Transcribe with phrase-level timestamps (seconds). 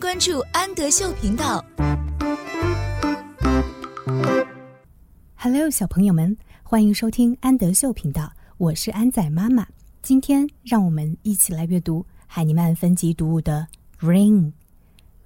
[0.00, 1.62] 关注安德秀频道。
[5.36, 9.66] Hello，小朋友们，欢迎收听安德秀频道，我是安仔妈妈。
[10.00, 13.68] 今天让我们一起来阅读海尼曼分级读物的
[14.10, 14.50] 《Rain》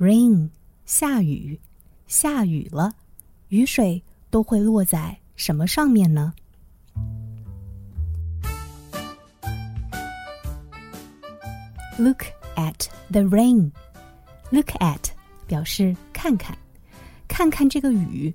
[0.05, 0.51] ，Rain，
[0.85, 1.61] 下雨，
[2.09, 2.91] 下雨了，
[3.51, 6.35] 雨水都会落在什么上面呢
[11.97, 12.25] ？Look
[12.57, 13.71] at the rain.
[14.54, 15.10] Look at
[15.48, 16.58] 表示看看，
[17.28, 18.34] 看看这个雨。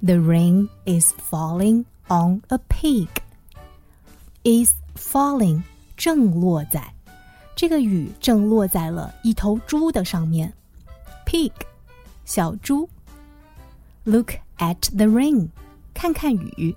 [0.00, 3.08] The rain is falling on a pig.
[4.44, 5.62] Is falling
[5.96, 6.92] 正落在，
[7.54, 10.52] 这个雨正落在了一头猪的上面。
[11.24, 11.52] Pig
[12.24, 12.88] 小猪。
[14.02, 15.48] Look at the rain
[15.94, 16.74] 看看雨。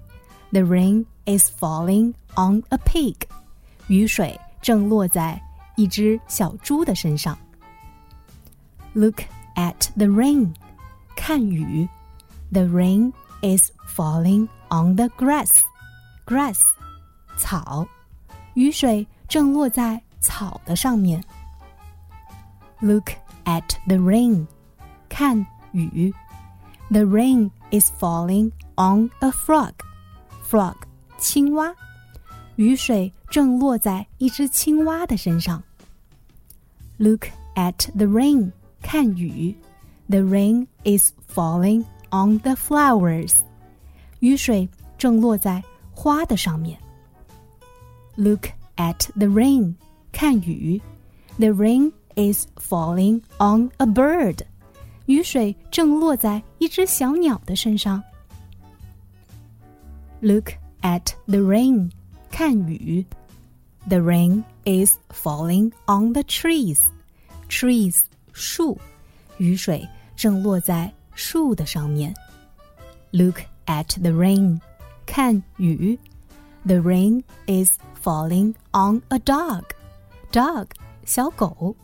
[0.51, 3.15] The rain is falling on a pig.
[3.87, 5.41] 雨水正落在
[5.75, 7.35] 一只小猪的身上。
[8.93, 9.23] Look
[9.55, 10.53] at the rain.
[11.15, 11.87] 看雨。
[12.51, 15.49] The rain is falling on the grass.
[16.25, 16.59] Grass
[17.37, 17.87] 草。
[18.53, 21.23] 雨水正落在草的上面。
[22.79, 23.11] Look
[23.45, 24.47] at the rain.
[25.09, 26.13] 看雨。
[26.89, 29.73] The rain is falling on a frog.
[30.49, 30.75] Frog
[31.17, 31.75] 青蛙。
[32.55, 35.61] 雨水正落在一只青蛙的身上。
[36.97, 38.51] Look at the rain.
[38.89, 39.55] 看雨，
[40.09, 43.33] The rain is falling on the flowers。
[44.19, 46.79] 雨水正落在花的上面。
[48.15, 49.75] Look at the rain，
[50.11, 50.81] 看雨，
[51.37, 54.39] The rain is falling on a bird。
[55.07, 58.03] 雨水正落在一只小鸟的身上。
[60.21, 61.91] Look at the rain，
[62.31, 63.05] 看雨，
[63.87, 67.97] The rain is falling on the trees。Trees
[68.33, 68.77] 树，
[69.37, 72.13] 雨水正落在树的上面。
[73.11, 74.59] Look at the rain，
[75.05, 75.97] 看雨。
[76.65, 77.69] The rain is
[78.03, 80.67] falling on a dog。Dog
[81.05, 81.75] 小狗，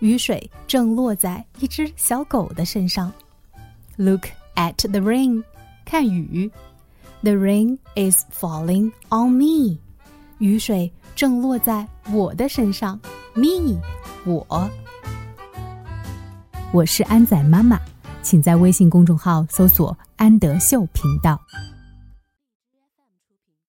[0.00, 3.12] 雨水正落在一只小狗的身上。
[3.96, 5.44] Look at the rain，
[5.84, 6.50] 看雨。
[7.22, 9.78] The rain is falling on me。
[10.38, 12.98] 雨水正落在我的身上。
[13.34, 13.78] Me，
[14.24, 14.70] 我。
[16.75, 17.79] 我是安仔妈妈，
[18.21, 21.39] 请在微信公众号搜索“安德秀频道”。